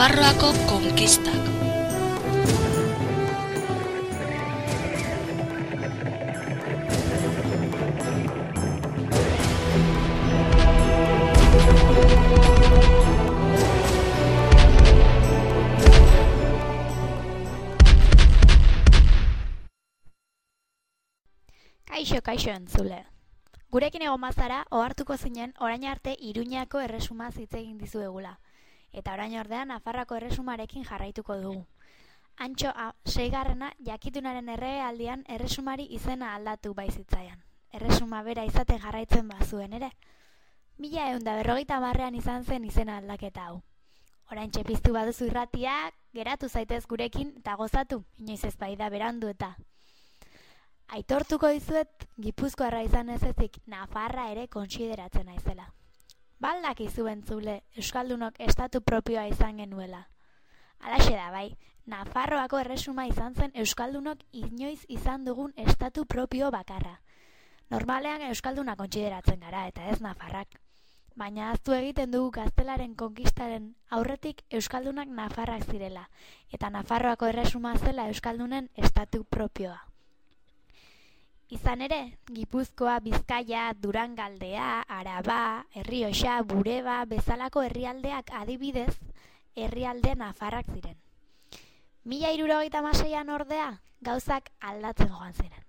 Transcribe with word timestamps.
Nafarroako 0.00 0.48
konkistak. 0.64 1.42
Kaixo, 21.84 22.22
kaixo 22.22 22.48
entzule. 22.54 23.04
Gurekin 23.68 24.00
egon 24.00 24.16
mazara, 24.20 24.64
ohartuko 24.70 25.18
zinen 25.18 25.52
orain 25.60 25.84
arte 25.84 26.16
Iruñako 26.18 26.80
erresuma 26.80 27.28
hitz 27.36 27.52
egin 27.52 27.76
dizuegula. 27.76 28.38
Eta 28.92 29.12
orain 29.14 29.36
ordean 29.38 29.68
Nafarroako 29.68 30.16
erresumarekin 30.16 30.84
jarraituko 30.84 31.36
dugu. 31.42 31.64
Antxo 32.40 32.72
a, 32.74 32.92
seigarrena 33.04 33.70
jakitunaren 33.86 34.48
errealdian 34.48 35.24
erresumari 35.28 35.86
izena 35.98 36.34
aldatu 36.34 36.74
baizitzaian. 36.74 37.42
Erresuma 37.72 38.22
bera 38.26 38.44
izaten 38.48 38.80
jarraitzen 38.82 39.28
bazuen 39.28 39.72
ere. 39.78 39.90
Mila 40.78 41.10
egun 41.10 41.24
da 41.24 41.36
berrogeita 41.36 41.80
marrean 41.80 42.14
izan 42.14 42.44
zen 42.44 42.64
izena 42.64 42.96
aldaketa 42.98 43.46
hau. 43.46 43.60
Orain 44.32 44.50
txepiztu 44.50 44.92
baduzu 44.94 45.26
irratia, 45.26 45.74
geratu 46.14 46.48
zaitez 46.48 46.84
gurekin 46.86 47.34
eta 47.42 47.56
gozatu, 47.60 48.04
inoiz 48.18 48.44
ez 48.44 48.56
bai 48.56 48.76
da 48.76 48.88
berandu 48.88 49.28
eta 49.28 49.54
Aitortuko 50.90 51.46
dizuet, 51.54 52.06
Gipuzkoarra 52.18 52.80
izan 52.82 53.12
ez 53.14 53.20
ezik 53.28 53.60
Nafarra 53.70 54.24
ere 54.32 54.48
kontsideratzen 54.50 55.28
naizela. 55.30 55.68
Baldak 56.40 56.78
izu 56.80 57.04
entzule, 57.10 57.58
Euskaldunok 57.76 58.38
estatu 58.40 58.80
propioa 58.80 59.26
izan 59.28 59.58
genuela. 59.60 60.06
Alaxe 60.80 61.12
da 61.12 61.26
bai, 61.34 61.50
Nafarroako 61.92 62.62
erresuma 62.62 63.04
izan 63.10 63.34
zen 63.34 63.52
Euskaldunok 63.62 64.22
inoiz 64.32 64.86
izan 64.88 65.26
dugun 65.26 65.52
estatu 65.56 66.06
propio 66.06 66.48
bakarra. 66.54 66.94
Normalean 67.70 68.24
Euskalduna 68.30 68.76
kontsideratzen 68.80 69.44
gara 69.44 69.66
eta 69.68 69.90
ez 69.92 70.00
Nafarrak. 70.00 70.56
Baina 71.14 71.50
aztu 71.50 71.76
egiten 71.76 72.16
dugu 72.16 72.30
gaztelaren 72.38 72.94
konkistaren 72.96 73.68
aurretik 73.90 74.40
Euskaldunak 74.48 75.12
Nafarrak 75.20 75.68
zirela, 75.68 76.06
eta 76.48 76.70
Nafarroako 76.70 77.28
erresuma 77.34 77.76
zela 77.76 78.08
Euskaldunen 78.08 78.70
estatu 78.76 79.24
propioa. 79.24 79.76
Izan 81.50 81.80
ere, 81.82 81.98
Gipuzkoa, 82.30 83.00
Bizkaia, 83.02 83.72
Durangaldea, 83.74 84.84
Araba, 84.86 85.66
Herrioxa, 85.74 86.36
Bureba, 86.46 87.00
bezalako 87.10 87.64
herrialdeak 87.66 88.30
adibidez, 88.38 88.94
herrialde 89.56 90.14
nafarrak 90.14 90.70
ziren. 90.70 90.94
Mila 92.04 92.30
irurogeita 92.36 92.84
maseian 92.86 93.34
ordea, 93.34 93.80
gauzak 94.00 94.52
aldatzen 94.60 95.10
joan 95.10 95.34
ziren. 95.34 95.66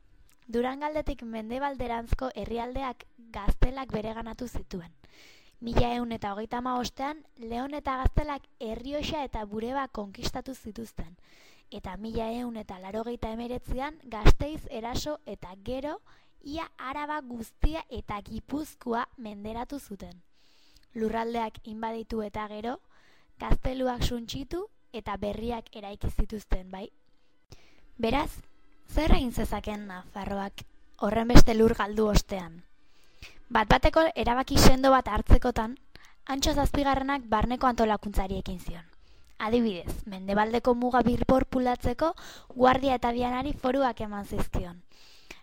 Durangaldetik 0.47 1.23
mendebalderantzko 1.23 2.29
herrialdeak 2.35 3.07
gaztelak 3.33 3.91
bereganatu 3.91 4.47
zituen. 4.47 4.93
Mila 5.61 5.95
eun 5.95 6.11
eta 6.11 6.33
hogeita 6.33 6.61
ostean, 6.75 7.25
Leon 7.37 7.73
eta 7.73 7.97
gaztelak 7.97 8.45
Herrioxa 8.59 9.23
eta 9.23 9.45
Bureba 9.45 9.87
konkistatu 9.87 10.53
zituzten, 10.53 11.17
eta 11.71 11.95
mila 11.97 12.27
eun 12.31 12.57
eta 12.57 12.79
larogeita 12.79 13.31
emeretzean 13.31 13.97
gazteiz 14.03 14.61
eraso 14.69 15.19
eta 15.25 15.55
gero 15.63 16.01
ia 16.43 16.69
araba 16.77 17.21
guztia 17.21 17.83
eta 17.89 18.19
gipuzkoa 18.21 19.07
menderatu 19.17 19.79
zuten. 19.79 20.21
Lurraldeak 20.93 21.59
inbaditu 21.63 22.21
eta 22.21 22.47
gero, 22.51 22.79
gazteluak 23.39 24.03
suntxitu 24.03 24.65
eta 24.93 25.15
berriak 25.17 25.69
eraiki 25.75 26.09
zituzten, 26.11 26.69
bai? 26.71 26.89
Beraz, 27.97 28.41
zer 28.89 29.15
egin 29.15 29.31
zezaken 29.31 29.87
Nafarroak 29.87 30.65
horren 30.97 31.31
beste 31.31 31.55
lur 31.55 31.75
galdu 31.77 32.09
ostean? 32.11 32.63
Bat 33.49 33.69
bateko 33.71 34.03
erabaki 34.15 34.57
sendo 34.57 34.91
bat 34.91 35.07
hartzekotan, 35.07 35.77
antxo 36.25 36.53
zazpigarrenak 36.53 37.27
barneko 37.27 37.67
antolakuntzari 37.67 38.39
ekin 38.43 38.59
zion. 38.59 38.90
Adibidez, 39.41 40.05
mendebaldeko 40.05 40.75
muga 40.77 40.99
birporpulatzeko 41.01 42.11
guardia 42.53 42.97
eta 42.99 43.09
bianari 43.15 43.53
foruak 43.63 44.03
eman 44.05 44.27
zizkion. 44.29 44.75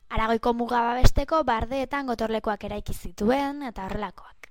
Aragoiko 0.08 0.52
muga 0.54 0.84
babesteko 0.86 1.40
bardeetan 1.48 2.06
gotorlekoak 2.06 2.68
eraiki 2.68 2.94
zituen 2.94 3.64
eta 3.66 3.88
horrelakoak. 3.88 4.48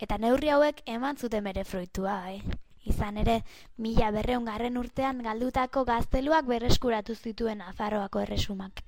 Eta 0.00 0.16
neurri 0.16 0.48
hauek 0.48 0.80
eman 0.94 1.20
zuten 1.20 1.44
bere 1.44 1.66
fruitua, 1.68 2.16
eh? 2.32 2.40
Izan 2.88 3.20
ere, 3.20 3.36
mila 3.76 4.08
berreun 4.16 4.48
garren 4.48 4.80
urtean 4.80 5.20
galdutako 5.28 5.84
gazteluak 5.84 6.48
berreskuratu 6.48 7.14
zituen 7.14 7.60
Azaroako 7.60 8.24
erresumak. 8.24 8.80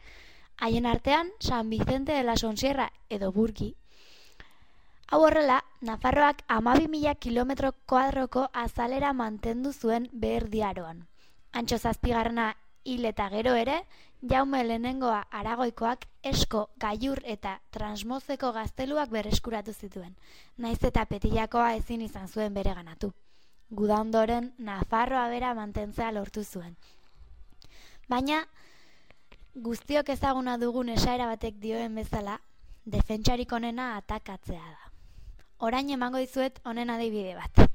Haien 0.56 0.86
artean, 0.86 1.28
San 1.38 1.68
Vicente 1.68 2.12
de 2.12 2.22
la 2.22 2.36
Sonsierra 2.36 2.92
edo 3.10 3.30
Burgi. 3.30 3.74
Hau 5.12 5.26
horrela, 5.26 5.58
Nafarroak 5.84 6.38
amabi 6.48 6.86
mila 6.88 7.14
kilometro 7.14 7.74
kuadroko 7.84 8.46
azalera 8.54 9.10
mantendu 9.12 9.72
zuen 9.72 10.06
behar 10.12 10.46
diaroan. 10.48 11.02
Antxo 11.52 11.76
zazpigarrena 11.76 12.46
hil 12.88 13.04
eta 13.04 13.26
gero 13.28 13.52
ere, 13.62 13.74
jaume 14.30 14.62
lehenengoa 14.64 15.18
aragoikoak 15.40 16.06
esko, 16.30 16.62
gaiur 16.80 17.20
eta 17.34 17.58
transmozeko 17.76 18.54
gazteluak 18.56 19.12
berreskuratu 19.12 19.74
zituen. 19.74 20.14
Naiz 20.56 20.78
eta 20.90 21.04
petilakoa 21.10 21.74
ezin 21.80 22.06
izan 22.06 22.28
zuen 22.28 22.54
bere 22.54 22.72
ganatu. 22.78 23.10
Gudandoren 23.68 24.54
Nafarroa 24.56 25.26
bera 25.28 25.52
mantentzea 25.58 26.08
lortu 26.16 26.42
zuen. 26.42 26.78
Baina, 28.08 28.46
guztiok 29.68 30.08
ezaguna 30.16 30.56
dugun 30.56 30.88
esaera 30.96 31.28
batek 31.34 31.60
dioen 31.60 32.00
bezala, 32.00 32.38
defentsarik 32.96 33.52
onena 33.52 33.90
atakatzea 33.98 34.64
da. 34.70 34.81
Orain 35.62 35.90
emango 35.94 36.18
dizuet 36.18 36.56
honen 36.66 36.90
adibide 36.90 37.36
bat. 37.38 37.68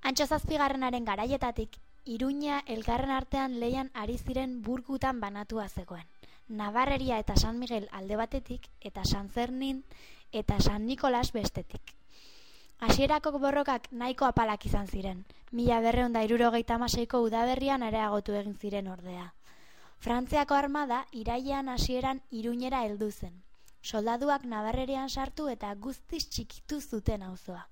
Antxo 0.00 0.24
zazpigarrenaren 0.26 1.04
garaietatik, 1.04 1.76
Iruña 2.06 2.62
elgarren 2.74 3.10
artean 3.10 3.58
leian 3.60 3.90
ari 3.92 4.16
ziren 4.16 4.62
burgutan 4.62 5.20
banatua 5.20 5.66
zegoen. 5.68 6.06
Navarreria 6.48 7.18
eta 7.18 7.36
San 7.36 7.58
Miguel 7.58 7.90
alde 7.92 8.16
batetik, 8.16 8.70
eta 8.80 9.04
San 9.04 9.28
Zernin 9.28 9.84
eta 10.32 10.56
San 10.60 10.86
Nikolas 10.86 11.32
bestetik. 11.36 11.92
Hasierako 12.80 13.34
borrokak 13.44 13.92
nahiko 13.92 14.24
apalak 14.24 14.64
izan 14.64 14.88
ziren, 14.88 15.24
mila 15.50 15.82
berreun 15.84 16.16
da 16.16 16.24
irurogeita 16.24 16.78
maseiko 16.78 17.20
udaberrian 17.26 17.82
areagotu 17.82 18.40
egin 18.40 18.56
ziren 18.56 18.88
ordea. 18.88 19.34
Frantziako 19.98 20.54
armada 20.54 21.04
irailean 21.12 21.68
hasieran 21.68 22.22
iruñera 22.30 22.86
heldu 22.86 23.10
zen. 23.10 23.42
Soldaduak 23.82 24.44
Navarrerian 24.44 25.08
sartu 25.08 25.48
eta 25.48 25.74
guztiz 25.74 26.26
txikitu 26.28 26.80
zuten 26.80 27.22
auzoa. 27.22 27.66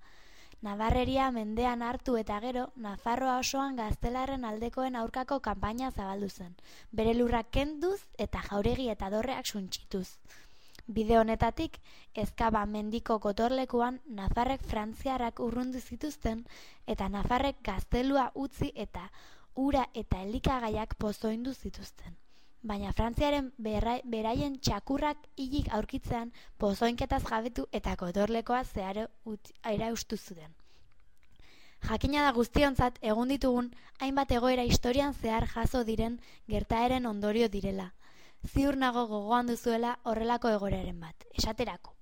Navarreria 0.64 1.30
mendean 1.30 1.82
hartu 1.82 2.14
eta 2.16 2.38
gero, 2.40 2.68
Nafarroa 2.76 3.34
osoan 3.40 3.76
gaztelarren 3.76 4.46
aldekoen 4.48 4.96
aurkako 4.96 5.38
kanpaina 5.40 5.90
zabaldu 5.90 6.30
zen. 6.30 6.54
Bere 6.90 7.12
lurrak 7.18 7.50
kenduz 7.50 7.98
eta 8.26 8.40
jauregi 8.48 8.88
eta 8.94 9.10
dorreak 9.10 9.46
suntxituz. 9.46 10.08
Bide 10.86 11.18
honetatik, 11.18 11.76
ezkaba 12.24 12.64
mendiko 12.66 13.18
gotorlekuan 13.18 14.00
Nafarrek 14.06 14.64
frantziarrak 14.72 15.40
urrundu 15.40 15.80
zituzten 15.80 16.44
eta 16.86 17.08
Nafarrek 17.08 17.62
gaztelua 17.64 18.30
utzi 18.34 18.72
eta 18.74 19.08
ura 19.54 19.86
eta 19.94 20.20
elikagaiak 20.24 20.96
pozoindu 20.96 21.54
zituzten. 21.54 22.23
Baina 22.64 22.94
Frantziaren 22.96 23.50
beraien 23.60 24.54
txakurrak 24.66 25.26
hilik 25.36 25.66
aurkitzean 25.78 26.30
pozoinketaz 26.62 27.22
jabetu 27.28 27.66
eta 27.78 27.92
gotorlekoa 28.02 28.60
zeharo 28.64 29.04
aira 29.70 29.90
ustu 29.92 30.16
zuten. 30.16 30.54
Jakina 31.88 32.22
da 32.24 32.30
guztionzat 32.32 32.96
egun 33.12 33.28
ditugun 33.34 33.68
hainbat 34.00 34.32
egoera 34.38 34.64
historian 34.64 35.12
zehar 35.12 35.46
jaso 35.52 35.84
diren 35.84 36.16
gertaeren 36.48 37.06
ondorio 37.12 37.50
direla. 37.58 37.90
Ziur 38.48 38.80
nago 38.80 39.06
gogoan 39.12 39.52
duzuela 39.52 39.98
horrelako 40.04 40.56
egoeraren 40.56 41.00
bat. 41.00 41.28
Esaterako. 41.36 41.92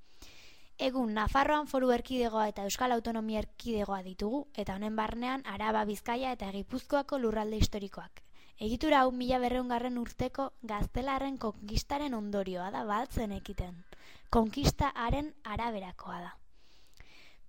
Egun 0.78 1.12
Nafarroan 1.14 1.66
foru 1.66 1.90
erkidegoa 1.90 2.46
eta 2.52 2.62
Euskal 2.68 2.94
Autonomia 2.94 3.42
erkidegoa 3.42 4.02
ditugu, 4.06 4.46
eta 4.54 4.76
honen 4.78 4.94
barnean 4.96 5.42
Araba, 5.44 5.84
Bizkaia 5.84 6.32
eta 6.38 6.50
Gipuzkoako 6.54 7.18
lurralde 7.18 7.58
historikoak. 7.58 8.22
Egitura 8.58 9.00
hau 9.02 9.12
mila 9.12 9.38
berreungarren 9.38 9.98
urteko 9.98 10.52
gaztelarren 10.62 11.38
konkistaren 11.38 12.14
ondorioa 12.14 12.70
da 12.70 12.84
baltzen 12.84 13.32
ekiten. 13.32 13.84
Konkista 14.30 14.92
haren 14.94 15.32
araberakoa 15.44 16.20
da. 16.20 16.36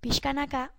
Piskanaka 0.00 0.70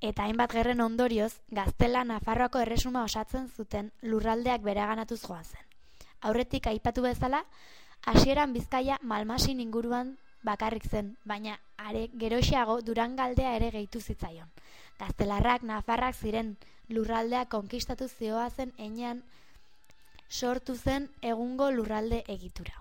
eta 0.00 0.24
hainbat 0.24 0.52
gerren 0.52 0.80
ondorioz, 0.80 1.32
gaztela 1.50 2.04
Nafarroako 2.04 2.62
erresuma 2.64 3.04
osatzen 3.04 3.48
zuten 3.48 3.92
lurraldeak 4.02 4.62
bereganatuz 4.62 5.20
joan 5.26 5.44
zen. 5.44 5.66
Aurretik 6.20 6.66
aipatu 6.66 7.02
bezala, 7.02 7.44
hasieran 8.06 8.52
Bizkaia 8.52 8.98
Malmasin 9.02 9.60
inguruan 9.60 10.16
bakarrik 10.42 10.88
zen, 10.88 11.16
baina 11.24 11.58
are 11.76 12.08
geroxiago 12.18 12.80
Durangaldea 12.82 13.54
ere 13.56 13.70
gehitu 13.70 14.00
zitzaion. 14.00 14.50
Gaztelarrak 14.98 15.62
Nafarrak 15.62 16.16
ziren 16.16 16.56
lurraldea 16.88 17.46
konkistatu 17.46 18.08
zioazen 18.08 18.72
enean 18.78 19.22
sortu 20.32 20.74
zen 20.74 21.10
egungo 21.20 21.70
lurralde 21.70 22.24
egitura. 22.26 22.80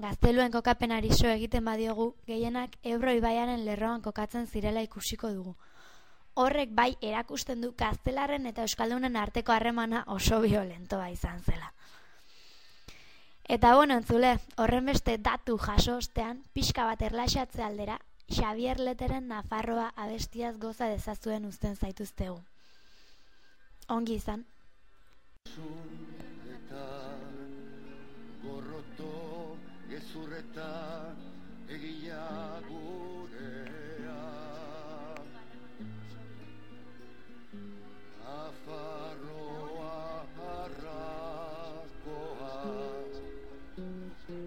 Gazteluen 0.00 0.52
kokapenari 0.52 1.10
so 1.12 1.28
egiten 1.28 1.64
badiogu, 1.64 2.14
gehienak 2.26 2.76
Ebro 2.82 3.12
ibaiaren 3.16 3.64
lerroan 3.64 4.02
kokatzen 4.04 4.46
zirela 4.46 4.82
ikusiko 4.84 5.32
dugu. 5.32 5.56
Horrek 6.34 6.70
bai 6.76 6.94
erakusten 7.04 7.60
du 7.64 7.72
gaztelarren 7.76 8.46
eta 8.46 8.64
euskaldunen 8.68 9.16
arteko 9.16 9.52
harremana 9.52 10.04
oso 10.06 10.40
violentoa 10.40 11.10
izan 11.10 11.42
zela. 11.42 11.72
Eta 13.48 13.74
bueno, 13.74 13.96
entzule, 13.98 14.36
horren 14.56 14.86
beste 14.86 15.16
datu 15.18 15.58
jaso 15.58 15.96
ostean, 15.96 16.44
pixka 16.54 16.84
bat 16.86 17.02
erlaxatze 17.02 17.64
aldera, 17.66 17.98
Xavier 18.30 18.78
Leteren 18.78 19.26
Nafarroa 19.28 19.90
abestiaz 19.96 20.54
goza 20.62 20.86
dezazuen 20.86 21.44
uzten 21.48 21.74
zaituztegu. 21.76 22.38
Ongi 23.88 24.20
izan. 24.22 24.46
Gezurreta 30.00 30.72
egia 31.68 32.26
gurea. 32.68 34.22
Nafarroa 38.30 39.96
harrakoa 40.38 41.34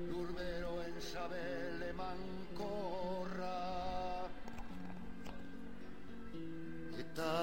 Lurberoen 0.09 0.95
sabele 1.11 1.91
mankorra 2.01 3.59
Eta 7.03 7.35